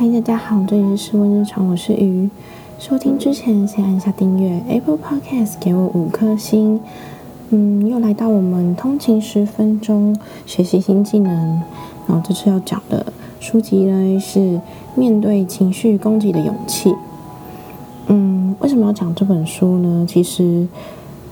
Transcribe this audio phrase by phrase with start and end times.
[0.00, 2.30] 嗨，大家好，这里是十问日常，我是鱼。
[2.78, 6.78] 收听之前先按下订阅，Apple Podcast 给我五颗星。
[7.48, 10.16] 嗯，又来到我们通勤十分钟
[10.46, 11.34] 学习新技能。
[12.06, 14.60] 然后这次要讲的书籍呢是
[14.94, 16.94] 面对情绪攻击的勇气。
[18.06, 20.06] 嗯，为什么要讲这本书呢？
[20.08, 20.68] 其实，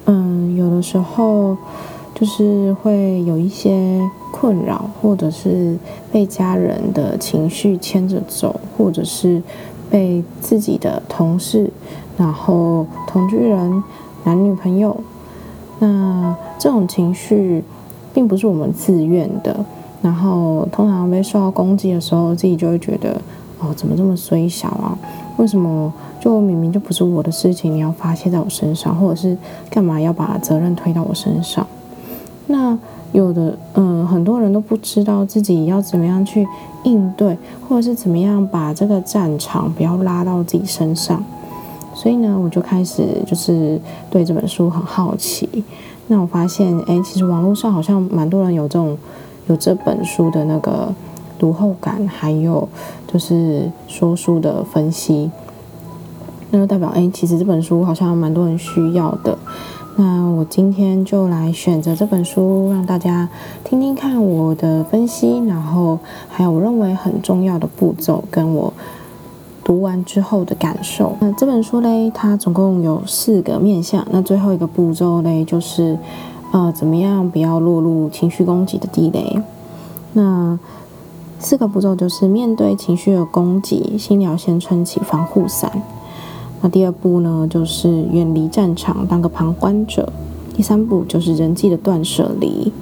[0.06, 1.56] 嗯，有的时候。
[2.18, 4.00] 就是会有一些
[4.32, 5.76] 困扰，或者是
[6.10, 9.42] 被家人的情绪牵着走，或者是
[9.90, 11.70] 被自己的同事、
[12.16, 13.82] 然后同居人、
[14.24, 14.96] 男女朋友，
[15.78, 17.62] 那这种情绪
[18.14, 19.54] 并不是我们自愿的。
[20.00, 23.20] 然后通常被受到攻击的时候，自己就会觉得
[23.58, 24.96] 哦，怎么这么衰小啊？
[25.36, 29.36] 为什么就明明就不是我的事情，你要发泄在我身上，或者是
[29.68, 31.66] 干嘛要把责任推到我身上？
[32.46, 32.78] 那
[33.12, 36.46] 有的，嗯，很多人都不知道自己要怎么样去
[36.84, 37.36] 应对，
[37.68, 41.22] 或者是怎么样把这个战场不要拉到自己身上。
[41.94, 43.80] 所以呢，我就开始就是
[44.10, 45.64] 对这本书很好奇。
[46.08, 48.96] 那我发现，哎，其实网络上好像蛮多人有这种
[49.48, 50.92] 有这本书的那个
[51.38, 52.68] 读后感，还有
[53.08, 55.30] 就是说书的分析，
[56.50, 59.36] 那就代表，哎，其实这本书好像蛮多人需要的。
[59.98, 63.30] 那我今天就来选择这本书，让大家
[63.64, 68.70] 听听看我的分析，然后还有我认为很重要的步骤，跟我
[69.64, 71.16] 读完之后的感受。
[71.18, 74.06] 那这本书嘞，它总共有四个面向。
[74.10, 75.98] 那最后一个步骤嘞，就是
[76.52, 79.40] 呃，怎么样不要落入情绪攻击的地雷。
[80.12, 80.58] 那
[81.38, 85.82] 四个步骤就是面对情绪的攻击，心里要先撑起防护伞。
[86.60, 90.12] 那第二步呢，就是远离战场，当个旁观者。
[90.54, 92.72] 第三步就是人际的断舍离。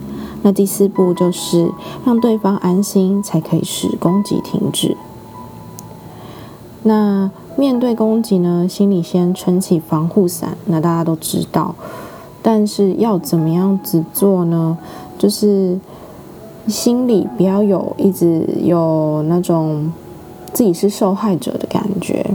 [0.43, 1.71] 那第四步就是
[2.05, 4.97] 让对方安心，才可以使攻击停止。
[6.83, 10.57] 那面对攻击呢，心里先撑起防护伞。
[10.67, 11.75] 那大家都知道，
[12.43, 14.77] 但是要怎么样子做呢？
[15.19, 15.79] 就是
[16.69, 19.91] 心里不要有一直有那种
[20.53, 22.34] 自己是受害者的感觉。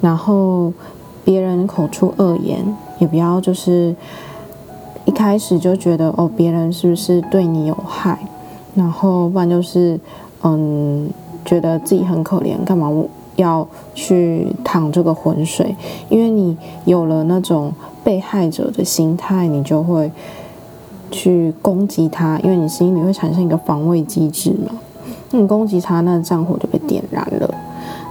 [0.00, 0.72] 然后
[1.22, 2.64] 别人口出恶言，
[2.98, 3.94] 也不要就是
[5.04, 8.18] 一开始就觉得哦，别人是不是对你有害？
[8.74, 10.00] 然后不然就是
[10.42, 11.10] 嗯，
[11.44, 12.90] 觉得自己很可怜，干嘛
[13.36, 15.76] 要去淌这个浑水？
[16.08, 16.56] 因为你
[16.86, 17.70] 有了那种
[18.02, 20.10] 被害者的心态，你就会
[21.10, 24.72] 去攻击他，因为你心里会产生一个防卫机制嘛。
[25.30, 27.54] 那你攻击他，那战火就被点燃了。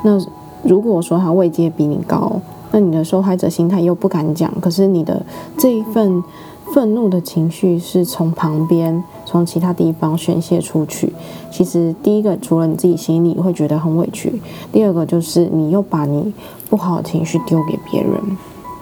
[0.03, 0.19] 那。
[0.64, 5.25] 如果说他位阶比你高，那你的受害者心态又不敢讲，可是你的
[5.58, 6.24] 这一份
[6.74, 11.12] 愤怒的情绪是从旁边、从其他地方宣泄出去。
[11.50, 14.30] 其实第一个，除了你自己心里会觉得很委屈；
[14.72, 16.31] 第二个就是你又把你
[16.69, 18.12] 不好的情绪丢给别人。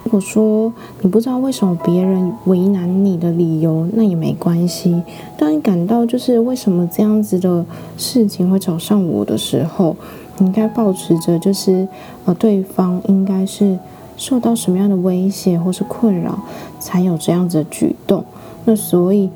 [0.04, 0.72] 如果说
[1.02, 5.02] 你不知道为什么别人为难你的理由，那也没关系。
[5.38, 7.66] 当你感到就是为什么这样子的
[7.98, 9.96] 事情会找上我的时候，
[10.40, 11.88] 你应该保持着，就是
[12.26, 13.78] 呃，对方应该是
[14.16, 16.40] 受到什么样的威胁或是困扰，
[16.80, 18.24] 才有这样子的举动。
[18.66, 19.30] 那所以，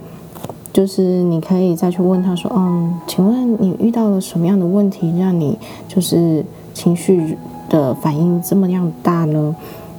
[0.71, 5.57] 就是你可以再去问他说：“嗯，请问你遇到了什么样的问题，让你
[5.87, 7.37] 就是情绪
[7.69, 9.55] 的反应这么样大呢？”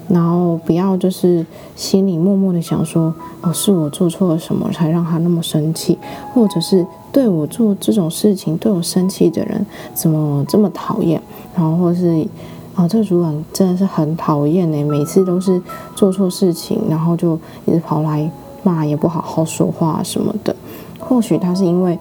[0.09, 5.99] 然后不要就是心里默默的想说：“哦，是我做错了什么，才让他那么生气，
[6.33, 9.65] 或者是。”对我做这种事情，对我生气的人
[9.95, 11.21] 怎么这么讨厌？
[11.55, 12.27] 然后或是
[12.75, 15.61] 啊，这个主管真的是很讨厌呢，每次都是
[15.95, 18.31] 做错事情，然后就一直跑来
[18.63, 20.57] 骂，也不好好说话什么的。
[20.99, 21.99] 或许他是因为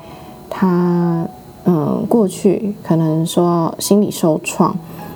[0.50, 1.28] 他
[1.66, 4.74] 嗯过去可能说心理受创，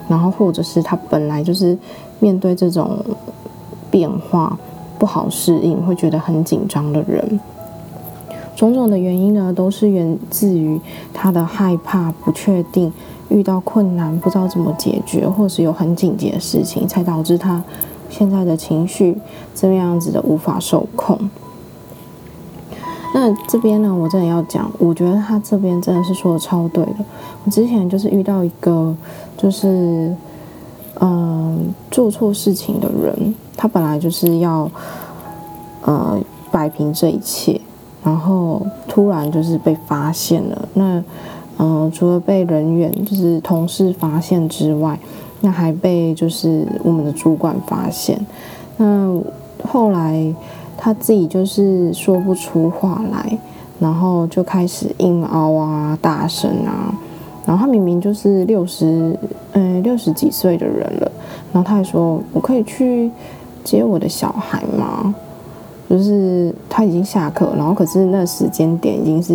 [0.10, 1.78] 然后或者是他本来就是
[2.20, 2.98] 面对这种
[3.90, 4.58] 变化
[5.00, 7.40] 不好适应，会觉得很紧张的人。
[8.56, 10.80] 种种的原因呢，都是源自于
[11.14, 12.92] 他的害怕、不确定，
[13.30, 17.62] 遇到困难不知道怎么解决，或是有很紧急的事情，才导致他
[18.10, 19.18] 现在的情绪
[19.54, 21.20] 这样子的无法受控。
[23.14, 26.96] 那这边呢，我真的要讲，我觉得他这边真的是说的超对的。
[27.44, 28.96] 我之前就是遇到一个，
[29.38, 30.14] 就是
[31.00, 34.70] 嗯做错事情的人，他本来就是要
[35.84, 36.20] 呃
[36.52, 37.60] 摆平这一切。
[38.06, 41.04] 然后突然就是被发现了，那
[41.58, 45.00] 嗯，除了被人员就是同事发现之外，
[45.42, 48.24] 那还被就是我们的主管发现。
[48.78, 49.20] 那
[49.68, 50.32] 后来
[50.78, 53.38] 他自己就是说不出话来，
[53.80, 56.94] 然后就开始硬凹啊、大声啊，
[57.44, 59.18] 然后他明明就是六十，
[59.54, 61.12] 嗯，六十几岁的人了，
[61.52, 63.10] 然后他还说：“我可以去
[63.64, 65.16] 接我的小孩吗？”
[65.90, 69.34] 就是他已经下课，然后可是那时间点已经是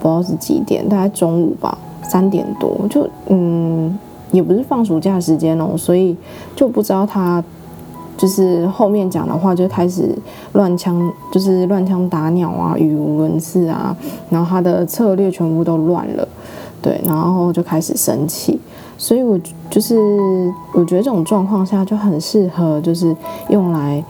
[0.00, 3.98] 不知道是几点，大概中午吧，三点多，就嗯，
[4.32, 6.16] 也不是放暑假时间哦，所以
[6.56, 7.42] 就不知道他
[8.16, 10.08] 就是后面讲的话就开始
[10.52, 13.96] 乱枪，就是乱枪打鸟啊，语无伦次啊，
[14.30, 16.26] 然后他的策略全部都乱了。
[16.80, 18.60] 对，然后就开始生气，
[18.98, 19.96] 所以我就是
[20.74, 23.16] 我觉得这种状况下就很适合，就是
[23.48, 24.04] 用来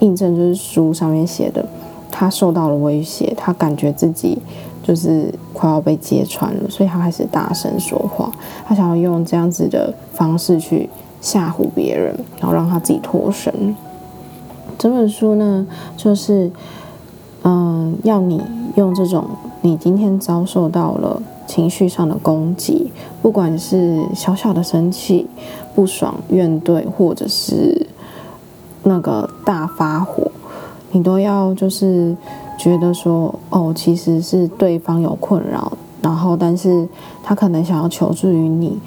[0.00, 1.64] 印证，就是书上面写的，
[2.10, 4.38] 他受到了威胁，他感觉自己
[4.82, 8.30] 就是快要被揭穿了，所以他开始大声说话，
[8.66, 13.74] 他想要用这样子的方式去吓唬别人，然后让他自己脱身。
[14.76, 15.66] 这本书呢，
[15.96, 16.50] 就是
[17.44, 18.42] 嗯，要你
[18.76, 19.24] 用这种
[19.62, 21.22] 你今天遭受到了。
[21.46, 25.26] 情绪上的攻击，不管是小小的生气、
[25.74, 27.88] 不爽、怨怼，或者是
[28.82, 30.30] 那个大发火，
[30.92, 32.16] 你都要就是
[32.58, 35.72] 觉得说，哦，其实是对方有困扰，
[36.02, 36.88] 然后但是
[37.22, 38.78] 他可能想要求助于你，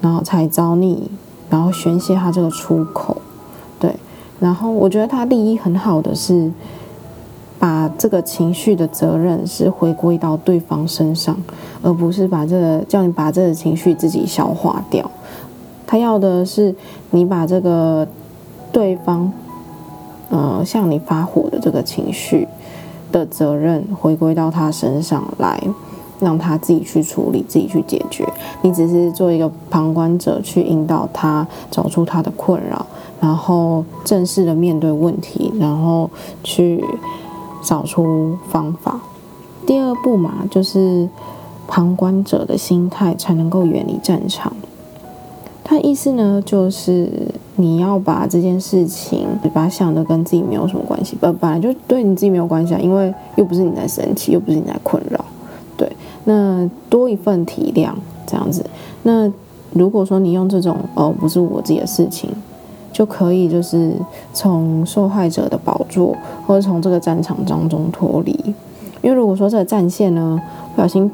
[0.00, 1.10] 然后才找你，
[1.50, 3.16] 然后宣泄他这个出口，
[3.78, 3.94] 对。
[4.40, 6.50] 然后我觉得他利益很好的是。
[7.60, 11.36] 把这个情绪的责任是回归到对方身上，
[11.82, 15.10] 而不是把这个叫你把这个情绪自己消化掉。
[15.84, 16.72] 他要的是
[17.10, 18.06] 你把这个
[18.72, 19.32] 对方，
[20.30, 22.48] 呃，向你发火的这个情绪
[23.10, 25.62] 的责任回归到他身上来，
[26.20, 28.24] 让他自己去处理，自己去解决。
[28.62, 32.86] 你只是做一个旁观者，去引导他找出他的困扰，
[33.20, 36.10] 然后正式的面对问题，然后
[36.42, 36.84] 去。
[37.60, 39.00] 找出方法。
[39.66, 41.08] 第二步嘛，就是
[41.66, 44.52] 旁观者的心态才能够远离战场。
[45.64, 47.10] 他意思呢，就是
[47.58, 55.24] 你要把这件事情，把它想的跟自己没有什么关系，本本来就对你自己没有关系啊，因为又不是你在生气，又不是你在困扰。
[55.76, 55.90] 对，
[56.24, 57.90] 那多一份体谅
[58.26, 58.64] 这样子。
[59.02, 59.30] 那
[59.72, 62.30] 如果说你用这种哦，不是我自己的事情。
[62.90, 63.92] 就可以就是
[64.32, 68.32] 从受害者的宝座，或者从这个战场当中脱离。
[69.02, 70.40] 因为如果说这个战线呢
[70.74, 71.08] 不小心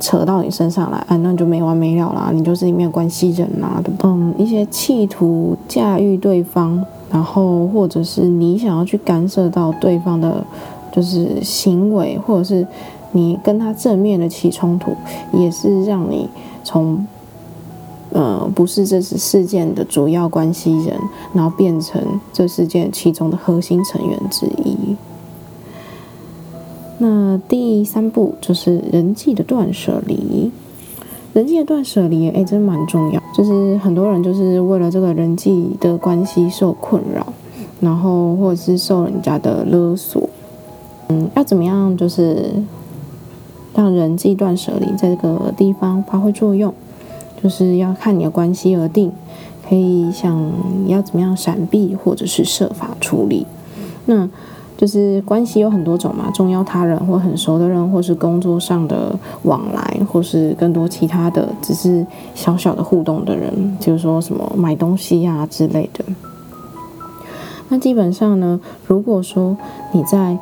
[0.00, 4.06] 扯到你身上来，啊，那就没完没了啦，你就是里面关系人啦，对不？
[4.06, 10.44] 嗯，一些企图驾驭对方，然后或者是你想要去干涉到对方的，
[10.92, 12.66] 就是行为，或者是
[13.12, 14.92] 你跟他正面的起冲突，
[15.32, 16.28] 也是让你
[16.62, 17.06] 从。
[18.12, 20.96] 呃，不是这次事件的主要关系人，
[21.34, 22.00] 然后变成
[22.32, 24.96] 这事件其中的核心成员之一。
[26.98, 30.50] 那第三步就是人际的断舍离。
[31.32, 33.22] 人际的断舍离，哎，真蛮重要。
[33.34, 37.26] 就是很多人就是为了这个人际的关系受困扰，
[37.78, 40.28] 然后或者是受人家的勒索。
[41.08, 42.52] 嗯，要怎么样就是
[43.74, 46.72] 让人际断舍离在这个地方发挥作用？
[47.42, 49.12] 就是要看你的关系而定，
[49.68, 50.50] 可以想
[50.86, 53.46] 要怎么样闪避，或者是设法处理。
[54.06, 54.26] 那
[54.76, 66.04] 就是关系有很多种嘛，重要他人或很熟的人，或是工作上的往来，或是更多其他的，只是小小的互动的人，就是说什么买东西呀之类的。
[67.68, 69.56] 那基本上呢，如果说
[69.92, 70.38] 你在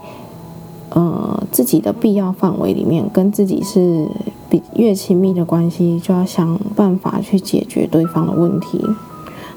[0.91, 4.07] 呃自己的必要范围里面，跟自己是
[4.51, 4.63] 比。
[4.77, 8.85] 越亲密的关系，就要想办法去解决对方的问题。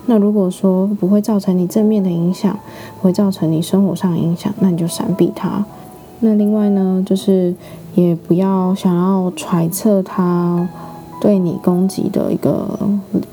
[0.08, 2.58] 那如果说不会造成你正面的影响，
[3.02, 5.64] 会造成你生活上影响，那你就闪避他。
[6.22, 7.54] 那另外呢，就是
[7.94, 10.68] 也不要想要揣测他
[11.22, 12.68] 对你攻击的一个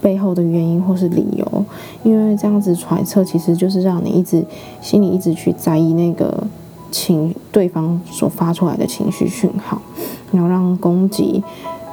[0.03, 1.65] 背后的原因或是理由，
[2.03, 4.45] 因为这样子揣测其实就是让你一直
[4.83, 6.47] 心里一直去在意那个。
[6.91, 9.83] 情对方所发出来的情绪讯号，
[10.31, 11.43] 然后让攻击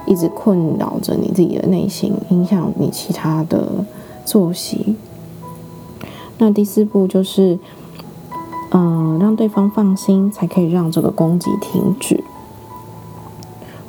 [0.05, 3.67] 一直困扰着你自己的内心，影响你其他的
[4.31, 4.95] 作息。
[6.37, 7.59] 那第四步就是，
[8.71, 12.23] 嗯，让对方放心，才可以让这个攻击停止。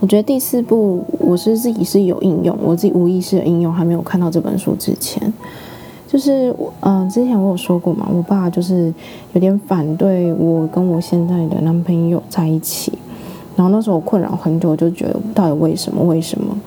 [0.00, 5.32] 我觉得第四步我是自己是有应用，我自己无意识的应用，还没有看到这本书之前。
[6.08, 8.92] 就是，嗯，之前我有说过嘛，我爸就是
[9.34, 12.92] 有点反对我跟我现在的男朋友在一起，
[13.54, 16.02] 然后那时候我困扰很久，就觉得到底为什么？
[16.02, 16.58] 为什么？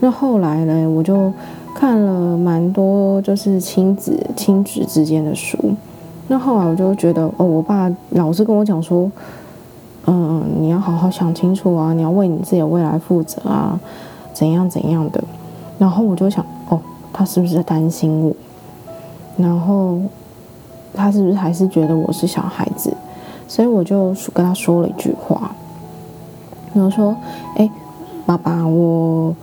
[0.00, 1.32] 那后来呢，我就
[1.74, 5.56] 看了蛮多就是亲子亲子之间的书，
[6.28, 9.10] 那后来我就觉得，哦，我爸老是跟我讲说，
[10.06, 13.78] 嗯，你要好好想清楚啊，你要为你自己的未来负责啊。
[14.32, 15.22] 怎样怎样的。
[15.78, 16.80] 然后我就想，哦，
[17.12, 18.34] 他是不是在担心我？
[19.36, 19.98] 然后
[20.94, 22.92] 他是不是还是觉得我是小孩子？
[23.48, 25.50] 所以我就跟他说了一句话，
[26.72, 27.16] 然后说
[27.58, 27.68] ：“哎，
[28.24, 29.34] 爸爸，我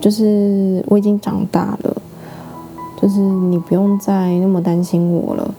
[0.00, 1.96] 就是我已经长大了，
[3.00, 5.54] 就是你不用再那么担心我了。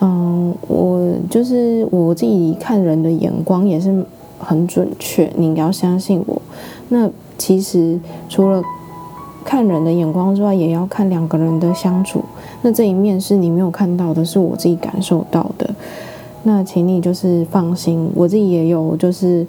[0.00, 4.04] 嗯，我就是我自己看人的眼光也是
[4.38, 6.42] 很准确，你应该要相信我。
[6.88, 8.62] 那其实除了
[9.44, 12.22] 看人的眼光之外，也要看两个人的相处。
[12.62, 15.70] 那这一面是你没有看到的，是我自己感受到的。”
[16.42, 19.44] 那请你就是放心，我自己也有就是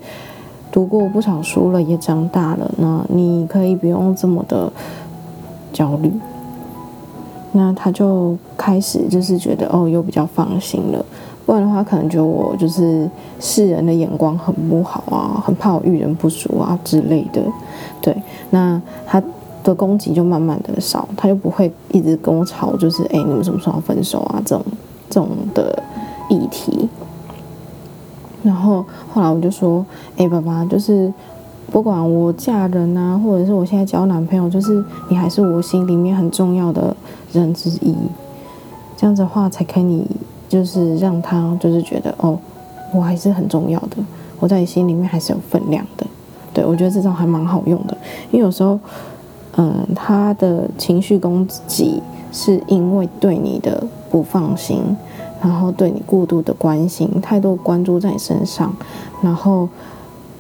[0.72, 2.70] 读过不少书了，也长大了。
[2.78, 4.72] 那你可以不用这么的
[5.74, 6.12] 焦虑。
[7.54, 11.04] 那他就开始就是觉得哦，又比较放心了。
[11.46, 13.10] 不然的话，可能觉得我就是
[13.40, 17.42] 世人的眼光很不好啊，很怕我遇人不淑啊之类的。
[18.02, 18.16] 对，
[18.50, 19.22] 那他
[19.64, 24.42] 的攻击就慢慢的少，他就不会一直跟我吵，就是哎，你们什么时候分手啊？
[24.46, 24.66] 这种
[25.10, 25.84] 这种的。
[26.30, 26.90] 议题，
[28.48, 29.86] 然后后来我就说
[30.16, 31.12] ：“哎，爸爸，就是
[31.70, 36.96] 不管我嫁人啊，或者是我现在交男朋友，就是你还是我心里面很重要的
[37.34, 37.94] 人之一。
[38.96, 40.08] 这样子的话，才可以
[40.48, 42.40] 就是让他就是觉得哦，
[42.94, 43.98] 我还是很重要的，
[44.40, 46.08] 我在你心里面还是有分量的。
[46.54, 47.98] 对我觉得这招还蛮好用的，
[48.32, 48.80] 因为有时候，
[49.58, 52.02] 嗯，他的情绪攻击
[52.32, 54.82] 是因为对你的不放心。”
[55.42, 58.74] 然后对你过度的关心，太多关注在你身上，
[59.22, 59.70] 然后，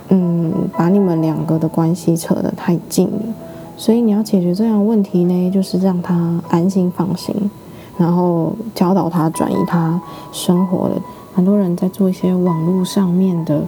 [0.10, 3.20] 嗯，把你们两个的关系扯得太近了。
[3.78, 7.34] 所以你要解决这样问题呢，就是让他安心放心，
[7.96, 10.02] 然后教导他转移他
[10.32, 10.96] 生活的。
[11.36, 13.62] 很多人在做一些网络上面的，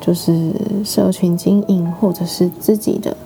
[0.00, 0.52] 就是
[0.84, 3.16] 社群经营，或者是自己的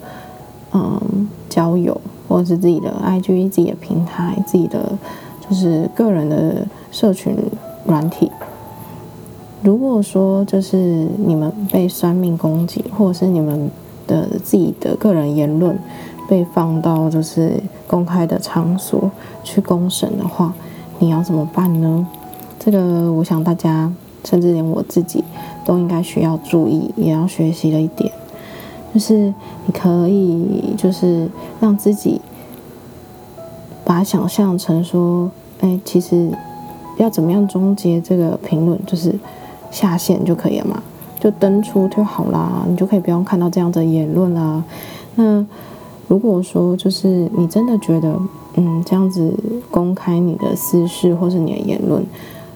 [0.72, 4.92] 嗯交友，或者是自己的 IG 自己的平台，自己的
[5.46, 6.66] 就是个人的。
[6.94, 7.36] 社群
[7.84, 8.30] 软体，
[9.62, 13.68] 如果说就是你们被酸命攻击，或者是你们
[14.06, 15.76] 的自己的个人言论
[16.28, 19.10] 被放到就是公开的场所
[19.42, 20.54] 去公审的话，
[21.00, 22.06] 你要怎么办呢？
[22.60, 25.24] 这个我想大家，甚至连我自己
[25.64, 28.12] 都应该需要注意，也要学习的一点，
[28.94, 29.34] 就是
[29.66, 32.20] 你可以就是让自己
[33.84, 35.28] 把想象成说，
[35.60, 36.30] 哎，其实。
[36.96, 38.78] 要怎么样终结这个评论？
[38.86, 39.14] 就是
[39.70, 40.82] 下线就可以了嘛，
[41.18, 44.62] 就登出就好啦，你就可以不用看到这样的言论啦。
[45.16, 45.44] 那
[46.06, 48.16] 如果说就是你真的觉得，
[48.56, 49.34] 嗯，这样子
[49.70, 52.04] 公开你的私事或是你的言论，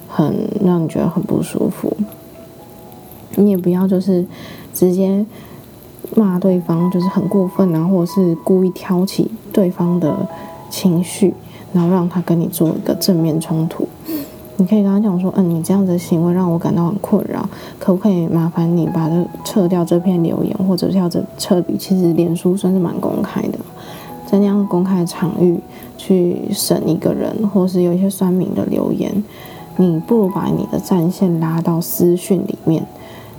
[0.07, 1.97] 很让你觉得很不舒服，
[3.37, 4.25] 你也不要就是
[4.73, 5.25] 直接
[6.15, 10.15] 骂对方，就是很过分啊，或者是故意挑起对方的
[10.71, 11.35] 情绪，
[11.73, 13.88] 然后让他跟你做一个正面冲突。
[14.61, 17.49] 你可以跟他讲说，嗯，你这样的行为让我感到很困扰，
[17.79, 21.77] 可不可以麻烦你把这撤掉这篇留言，或者是要这撤笔？
[21.79, 23.59] 其实脸书算是蛮公开的，
[24.27, 25.61] 在那样公开的场域
[25.97, 29.23] 去审一个人，或是有一些酸民的留言，
[29.77, 32.85] 你不如把你的战线拉到私讯里面，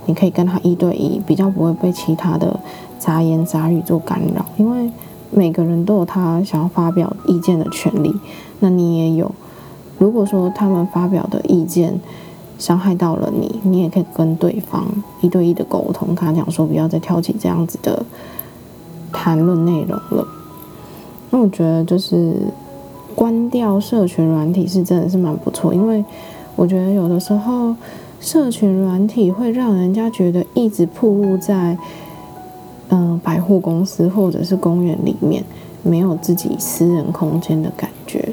[0.06, 2.58] 你可以跟他一对一，比较不会被其他的
[2.98, 4.90] 杂言杂语做干扰，因为
[5.30, 8.10] 每个人都有他想要发表意见的权利，
[8.60, 9.30] 那你也有。
[10.00, 11.92] 如果说他们发表的意见
[12.58, 14.86] 伤害到了你，你也可以跟对方
[15.20, 18.02] 一对一的沟通，跟他讲说不要再挑起这样子的
[19.12, 20.26] 谈论内容了。
[21.28, 22.32] 那我觉得就是
[23.14, 26.02] 关掉社群软体是真的是蛮不错，因为
[26.56, 27.76] 我觉得有的时候
[28.20, 31.76] 社群软体会让人家觉得一直暴露在
[32.88, 35.44] 嗯百货公司或者是公园里面，
[35.82, 38.29] 没有自己私人空间的感觉。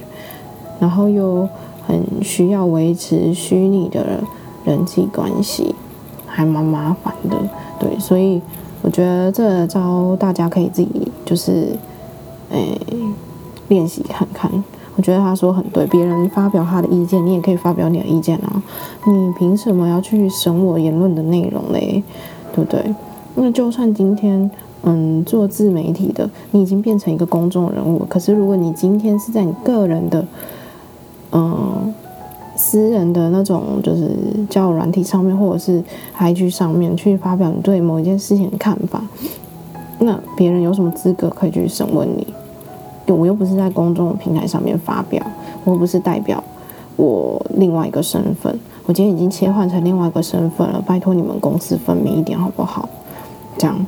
[0.80, 1.48] 然后又
[1.86, 4.22] 很需要维持虚拟的
[4.66, 5.76] 人际关系，
[6.26, 7.38] 还蛮麻烦的。
[7.80, 8.42] 对，所以
[8.82, 11.76] 我觉得这招大家可以自己就是
[12.52, 12.80] 诶
[13.68, 14.52] 练习看看。
[14.96, 18.64] 我觉得他说很对，别人发表他的意见，你也可以发表你的意见啊。
[19.06, 22.04] 你凭什么要去审我言论的内容嘞？
[22.52, 22.96] 对不对？
[23.36, 24.50] 那就算今天
[24.82, 30.26] 嗯做自媒体的，你已经变成一个公众人物，可是如果你今天是在你个人的
[31.32, 31.94] 嗯，
[32.56, 34.12] 私人的那种就是
[34.50, 35.84] 交友软体上面，或者是
[36.18, 39.02] IG 上面去发表你对某一件事情的看法，
[40.00, 42.28] 那别人有什么资格可以去审问你？
[43.08, 45.26] 我又不是在公众平台上面发表，
[45.64, 46.44] 我又不是代表
[46.98, 52.90] 我另外一个身份，我今天已经切换成另外一个身份了，拜托你们公私分明一点好不好？
[53.58, 53.86] 这样。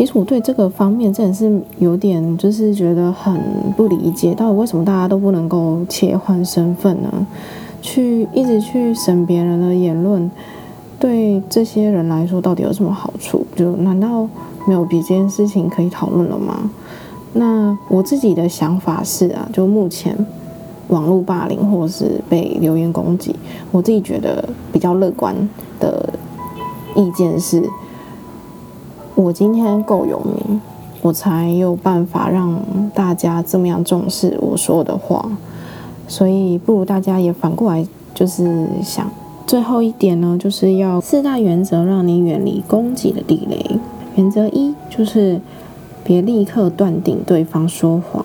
[0.00, 3.38] 其实我对这个方面真的是有点，就是觉得很
[3.76, 7.26] 不理解，到底为什么大家都不能够切换身份呢？
[7.82, 10.30] 去一直去审别人的言论，
[10.98, 13.46] 对这些人来说到底有什么好处？
[13.54, 14.26] 就难道
[14.66, 16.70] 没有比这件事情可以讨论了吗？
[17.34, 20.16] 那我自己的想法是啊，就目前
[20.88, 23.36] 网络霸凌或是被留言攻击，
[23.70, 25.36] 我自己觉得比较乐观
[25.78, 26.08] 的
[26.96, 27.62] 意见是。
[29.20, 30.58] 我今天够有名，
[31.02, 32.58] 我才有办法让
[32.94, 35.30] 大家这么样重视我说的话，
[36.08, 39.10] 所以不如大家也反过来就是想，
[39.46, 43.78] 最后一点呢，就是要四大原则让你远离攻击的地雷。
[44.16, 45.38] 原则一就是
[46.02, 48.24] 别立刻断定对方说谎，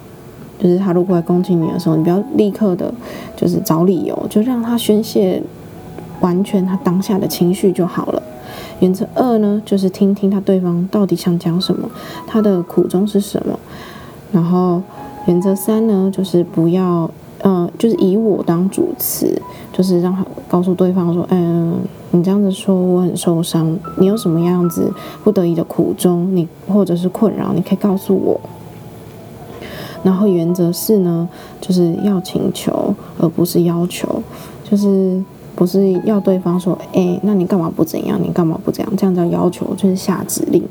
[0.57, 2.93] 就是他如果来攻击你的时候，你不要立刻的，
[3.35, 5.43] 就是找理由，就让他宣泄
[6.21, 8.23] 完全他当下的情绪就好了。
[8.81, 11.89] 原则二呢，就是听听他对方到底想讲什么，
[12.27, 13.57] 他的苦衷是什么。
[14.31, 14.81] 然后
[15.27, 17.09] 原则三呢，就是不要，
[17.43, 19.41] 嗯，就是以我当主词，
[19.71, 21.79] 就是让他告诉对方说，嗯，
[22.11, 24.91] 你这样子说我很受伤，你有什么样子
[25.23, 28.41] 不得已的苦衷，你或者是困扰，你可以告诉我。
[30.03, 31.29] 然后原则四呢，
[31.61, 34.21] 就是要请求而不是要求，
[34.69, 35.23] 就是。
[35.55, 38.19] 不是要对方说，哎，那你干嘛不怎样？
[38.21, 38.91] 你干嘛不这样？
[38.97, 40.61] 这样叫要求，就是下指令。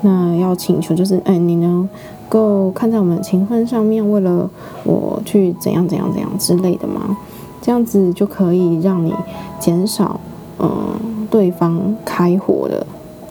[0.00, 1.88] 那要请求，就是，哎，你能
[2.28, 4.50] 够看在我们的情分上面，为了
[4.84, 7.16] 我去怎样怎样怎样之类的吗？
[7.60, 9.14] 这样子就可以让你
[9.60, 10.18] 减少，
[10.58, 12.84] 嗯，对方开火的，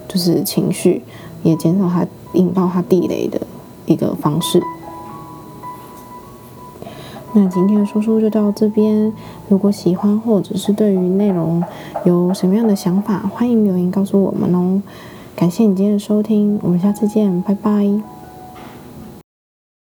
[0.08, 1.02] 就是情绪，
[1.44, 3.42] 也减少他引爆他地雷的
[3.86, 4.62] 一个方式。
[7.34, 9.12] 那今天的说书就到这边。
[9.48, 11.64] 如果喜欢或者是对于内容
[12.06, 14.82] 有什么样的想法，欢迎留言告诉我们哦。
[15.36, 18.21] 感谢你今天的收听，我们下次见，拜拜。